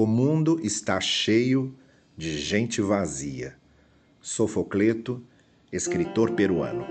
O 0.00 0.06
mundo 0.06 0.60
está 0.62 1.00
cheio 1.00 1.74
de 2.16 2.38
gente 2.38 2.80
vazia. 2.80 3.56
Sofocleto, 4.20 5.20
escritor 5.72 6.34
peruano. 6.34 6.86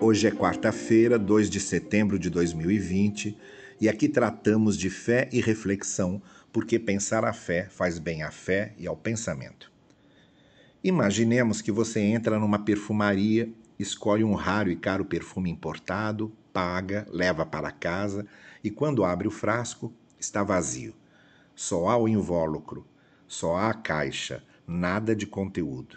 Hoje 0.00 0.28
é 0.28 0.30
quarta-feira, 0.30 1.18
2 1.18 1.50
de 1.50 1.58
setembro 1.58 2.20
de 2.20 2.30
2020, 2.30 3.36
e 3.80 3.88
aqui 3.88 4.08
tratamos 4.08 4.78
de 4.78 4.90
fé 4.90 5.28
e 5.32 5.40
reflexão, 5.40 6.22
porque 6.52 6.78
pensar 6.78 7.24
a 7.24 7.32
fé 7.32 7.66
faz 7.68 7.98
bem 7.98 8.22
à 8.22 8.30
fé 8.30 8.74
e 8.78 8.86
ao 8.86 8.96
pensamento. 8.96 9.73
Imaginemos 10.84 11.62
que 11.62 11.72
você 11.72 11.98
entra 11.98 12.38
numa 12.38 12.58
perfumaria, 12.58 13.50
escolhe 13.78 14.22
um 14.22 14.34
raro 14.34 14.70
e 14.70 14.76
caro 14.76 15.02
perfume 15.02 15.48
importado, 15.48 16.30
paga, 16.52 17.06
leva 17.10 17.46
para 17.46 17.70
casa 17.70 18.26
e 18.62 18.70
quando 18.70 19.02
abre 19.02 19.26
o 19.26 19.30
frasco, 19.30 19.90
está 20.20 20.42
vazio. 20.44 20.94
Só 21.54 21.88
há 21.88 21.96
o 21.96 22.06
invólucro, 22.06 22.86
só 23.26 23.56
há 23.56 23.70
a 23.70 23.74
caixa, 23.74 24.44
nada 24.66 25.16
de 25.16 25.26
conteúdo. 25.26 25.96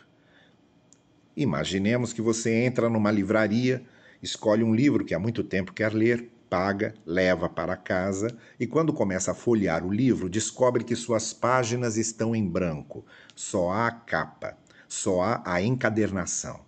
Imaginemos 1.35 2.13
que 2.13 2.21
você 2.21 2.53
entra 2.63 2.87
numa 2.87 3.11
livraria, 3.11 3.83
escolhe 4.23 4.63
um 4.63 4.73
livro 4.73 5.03
que 5.03 5.13
há 5.13 5.19
muito 5.19 5.43
tempo 5.43 5.73
quer 5.73 5.93
ler, 5.93 6.31
paga, 6.49 6.93
leva 7.05 7.49
para 7.49 7.75
casa 7.75 8.29
e, 8.57 8.65
quando 8.65 8.93
começa 8.93 9.31
a 9.31 9.35
folhear 9.35 9.85
o 9.85 9.91
livro, 9.91 10.29
descobre 10.29 10.85
que 10.85 10.95
suas 10.95 11.33
páginas 11.33 11.97
estão 11.97 12.33
em 12.33 12.47
branco, 12.47 13.05
só 13.35 13.69
há 13.71 13.87
a 13.87 13.91
capa. 13.91 14.55
Só 14.87 15.21
há 15.21 15.41
a 15.45 15.61
encadernação, 15.61 16.61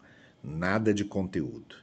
nada 0.44 0.94
de 0.94 1.06
conteúdo. 1.06 1.78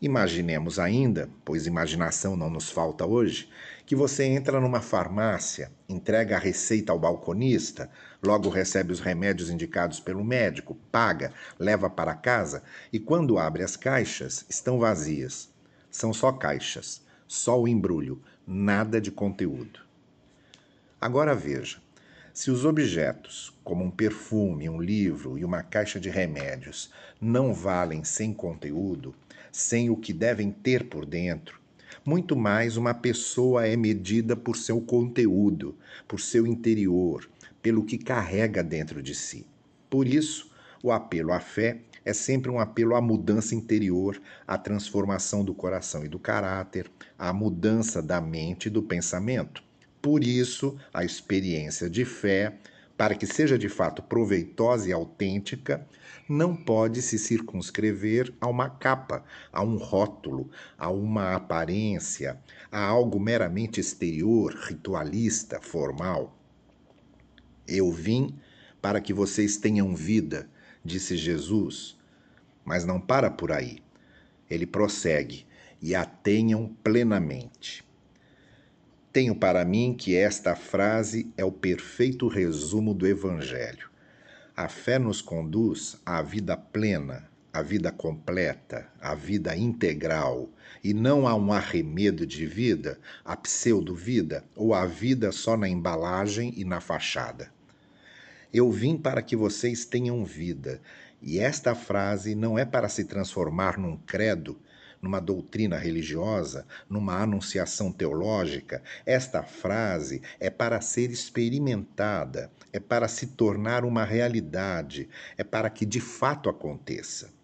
Imaginemos 0.00 0.78
ainda, 0.78 1.28
pois 1.44 1.66
imaginação 1.66 2.36
não 2.36 2.48
nos 2.48 2.70
falta 2.70 3.04
hoje, 3.04 3.48
que 3.84 3.96
você 3.96 4.24
entra 4.24 4.60
numa 4.60 4.80
farmácia, 4.80 5.72
entrega 5.88 6.36
a 6.36 6.38
receita 6.38 6.92
ao 6.92 6.98
balconista, 6.98 7.90
logo 8.22 8.48
recebe 8.48 8.92
os 8.92 9.00
remédios 9.00 9.50
indicados 9.50 9.98
pelo 9.98 10.22
médico, 10.22 10.76
paga, 10.92 11.32
leva 11.58 11.88
para 11.88 12.14
casa 12.14 12.62
e 12.92 13.00
quando 13.00 13.38
abre 13.38 13.64
as 13.64 13.74
caixas, 13.74 14.44
estão 14.48 14.78
vazias. 14.78 15.48
São 15.90 16.12
só 16.12 16.30
caixas, 16.30 17.02
só 17.26 17.60
o 17.60 17.66
embrulho, 17.66 18.22
nada 18.46 19.00
de 19.00 19.10
conteúdo. 19.10 19.80
Agora 21.00 21.34
veja: 21.34 21.78
se 22.36 22.50
os 22.50 22.66
objetos, 22.66 23.50
como 23.64 23.82
um 23.82 23.90
perfume, 23.90 24.68
um 24.68 24.78
livro 24.78 25.38
e 25.38 25.44
uma 25.44 25.62
caixa 25.62 25.98
de 25.98 26.10
remédios, 26.10 26.92
não 27.18 27.54
valem 27.54 28.04
sem 28.04 28.30
conteúdo, 28.30 29.14
sem 29.50 29.88
o 29.88 29.96
que 29.96 30.12
devem 30.12 30.50
ter 30.50 30.84
por 30.84 31.06
dentro, 31.06 31.58
muito 32.04 32.36
mais 32.36 32.76
uma 32.76 32.92
pessoa 32.92 33.66
é 33.66 33.74
medida 33.74 34.36
por 34.36 34.54
seu 34.54 34.82
conteúdo, 34.82 35.78
por 36.06 36.20
seu 36.20 36.46
interior, 36.46 37.26
pelo 37.62 37.86
que 37.86 37.96
carrega 37.96 38.62
dentro 38.62 39.02
de 39.02 39.14
si. 39.14 39.46
Por 39.88 40.06
isso, 40.06 40.52
o 40.82 40.92
apelo 40.92 41.32
à 41.32 41.40
fé 41.40 41.78
é 42.04 42.12
sempre 42.12 42.50
um 42.50 42.60
apelo 42.60 42.96
à 42.96 43.00
mudança 43.00 43.54
interior, 43.54 44.20
à 44.46 44.58
transformação 44.58 45.42
do 45.42 45.54
coração 45.54 46.04
e 46.04 46.08
do 46.08 46.18
caráter, 46.18 46.90
à 47.18 47.32
mudança 47.32 48.02
da 48.02 48.20
mente 48.20 48.66
e 48.66 48.70
do 48.70 48.82
pensamento. 48.82 49.64
Por 50.06 50.22
isso, 50.22 50.76
a 50.94 51.04
experiência 51.04 51.90
de 51.90 52.04
fé, 52.04 52.56
para 52.96 53.16
que 53.16 53.26
seja 53.26 53.58
de 53.58 53.68
fato 53.68 54.00
proveitosa 54.00 54.88
e 54.88 54.92
autêntica, 54.92 55.84
não 56.28 56.54
pode 56.54 57.02
se 57.02 57.18
circunscrever 57.18 58.32
a 58.40 58.46
uma 58.46 58.70
capa, 58.70 59.24
a 59.52 59.64
um 59.64 59.76
rótulo, 59.76 60.48
a 60.78 60.88
uma 60.90 61.34
aparência, 61.34 62.38
a 62.70 62.80
algo 62.80 63.18
meramente 63.18 63.80
exterior, 63.80 64.54
ritualista, 64.54 65.60
formal. 65.60 66.38
Eu 67.66 67.90
vim 67.90 68.32
para 68.80 69.00
que 69.00 69.12
vocês 69.12 69.56
tenham 69.56 69.92
vida, 69.92 70.48
disse 70.84 71.16
Jesus, 71.16 71.98
mas 72.64 72.84
não 72.84 73.00
para 73.00 73.28
por 73.28 73.50
aí. 73.50 73.82
Ele 74.48 74.68
prossegue: 74.68 75.44
e 75.82 75.96
a 75.96 76.04
tenham 76.04 76.68
plenamente. 76.84 77.85
Tenho 79.16 79.34
para 79.34 79.64
mim 79.64 79.94
que 79.98 80.14
esta 80.14 80.54
frase 80.54 81.32
é 81.38 81.42
o 81.42 81.50
perfeito 81.50 82.28
resumo 82.28 82.92
do 82.92 83.06
Evangelho. 83.06 83.88
A 84.54 84.68
fé 84.68 84.98
nos 84.98 85.22
conduz 85.22 85.98
à 86.04 86.20
vida 86.20 86.54
plena, 86.54 87.26
à 87.50 87.62
vida 87.62 87.90
completa, 87.90 88.86
à 89.00 89.14
vida 89.14 89.56
integral, 89.56 90.50
e 90.84 90.92
não 90.92 91.26
a 91.26 91.34
um 91.34 91.50
arremedo 91.50 92.26
de 92.26 92.44
vida, 92.44 92.98
a 93.24 93.34
pseudo-vida 93.34 94.44
ou 94.54 94.74
a 94.74 94.84
vida 94.84 95.32
só 95.32 95.56
na 95.56 95.66
embalagem 95.66 96.52
e 96.54 96.62
na 96.62 96.82
fachada. 96.82 97.50
Eu 98.52 98.70
vim 98.70 98.98
para 98.98 99.22
que 99.22 99.34
vocês 99.34 99.86
tenham 99.86 100.26
vida, 100.26 100.78
e 101.22 101.38
esta 101.38 101.74
frase 101.74 102.34
não 102.34 102.58
é 102.58 102.66
para 102.66 102.86
se 102.86 103.02
transformar 103.02 103.78
num 103.78 103.96
credo, 103.96 104.60
numa 105.00 105.20
doutrina 105.20 105.76
religiosa, 105.76 106.66
numa 106.88 107.20
anunciação 107.20 107.92
teológica, 107.92 108.82
esta 109.04 109.42
frase 109.42 110.22
é 110.40 110.50
para 110.50 110.80
ser 110.80 111.10
experimentada, 111.10 112.50
é 112.72 112.80
para 112.80 113.08
se 113.08 113.28
tornar 113.28 113.84
uma 113.84 114.04
realidade, 114.04 115.08
é 115.36 115.44
para 115.44 115.70
que 115.70 115.86
de 115.86 116.00
fato 116.00 116.48
aconteça. 116.48 117.34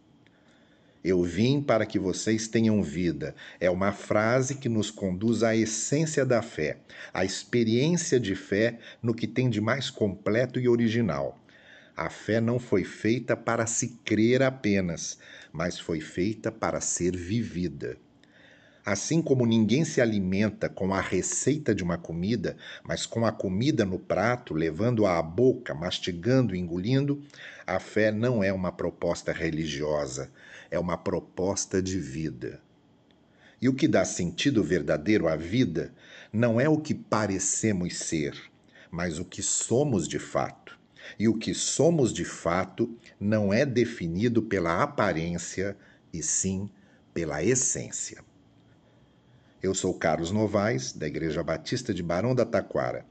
Eu 1.05 1.21
vim 1.25 1.61
para 1.61 1.85
que 1.85 1.99
vocês 1.99 2.47
tenham 2.47 2.81
vida. 2.81 3.35
É 3.59 3.69
uma 3.69 3.91
frase 3.91 4.55
que 4.55 4.69
nos 4.69 4.89
conduz 4.89 5.43
à 5.43 5.57
essência 5.57 6.25
da 6.25 6.41
fé, 6.43 6.79
à 7.13 7.25
experiência 7.25 8.21
de 8.21 8.37
fé 8.37 8.79
no 9.03 9.13
que 9.13 9.27
tem 9.27 9.51
de 9.51 9.61
mais 9.61 9.91
completo 9.91 10.61
e 10.61 10.69
original. 10.69 11.42
A 11.97 12.09
fé 12.09 12.41
não 12.41 12.59
foi 12.59 12.85
feita 12.85 13.37
para 13.37 13.67
se 13.67 13.89
crer 14.03 14.43
apenas, 14.43 15.19
mas 15.53 15.79
foi 15.79 16.01
feita 16.01 16.51
para 16.51 16.81
ser 16.81 17.15
vivida. 17.15 17.99
Assim 18.85 19.21
como 19.21 19.47
ninguém 19.47 19.85
se 19.85 20.01
alimenta 20.01 20.69
com 20.69 20.93
a 20.95 21.01
receita 21.01 21.75
de 21.75 21.85
uma 21.85 21.99
comida, 21.99 22.57
mas 22.83 23.05
com 23.05 23.27
a 23.27 23.31
comida 23.31 23.85
no 23.85 23.99
prato, 23.99 24.55
levando-a 24.55 25.19
à 25.19 25.23
boca, 25.23 25.75
mastigando 25.75 26.57
engolindo, 26.57 27.23
a 27.67 27.79
fé 27.79 28.11
não 28.11 28.43
é 28.43 28.53
uma 28.53 28.73
proposta 28.73 29.31
religiosa, 29.31 30.33
é 30.71 30.79
uma 30.79 30.97
proposta 30.97 31.81
de 31.81 31.99
vida. 31.99 32.59
E 33.61 33.69
o 33.69 33.75
que 33.75 33.87
dá 33.87 34.05
sentido 34.05 34.65
verdadeiro 34.65 35.29
à 35.29 35.37
vida 35.37 35.93
não 36.33 36.61
é 36.61 36.69
o 36.69 36.79
que 36.79 36.95
parecemos 36.95 37.99
ser, 37.99 38.35
mas 38.91 39.21
o 39.21 39.25
que 39.25 39.43
somos 39.43 40.09
de 40.09 40.19
fato. 40.19 40.82
E 41.19 41.29
o 41.29 41.35
que 41.37 41.55
somos 41.55 42.13
de 42.13 42.25
fato 42.25 42.97
não 43.19 43.53
é 43.53 43.65
definido 43.65 44.43
pela 44.43 44.83
aparência, 44.83 45.77
e 46.13 46.23
sim 46.23 46.69
pela 47.15 47.43
essência. 47.43 48.23
Eu 49.63 49.75
sou 49.75 49.95
Carlos 49.95 50.31
Novaes, 50.31 50.93
da 50.93 51.07
Igreja 51.07 51.43
Batista 51.43 51.95
de 51.95 52.03
Barão 52.03 52.35
da 52.35 52.45
Taquara. 52.45 53.07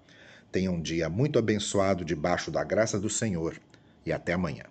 Tenha 0.52 0.69
um 0.69 0.81
dia 0.81 1.09
muito 1.09 1.40
abençoado 1.40 2.03
debaixo 2.03 2.52
da 2.52 2.63
graça 2.63 3.00
do 3.00 3.09
Senhor 3.09 3.57
e 4.06 4.12
até 4.12 4.34
amanhã. 4.34 4.66